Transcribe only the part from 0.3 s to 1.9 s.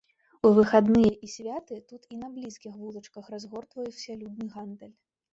У выхадныя і святы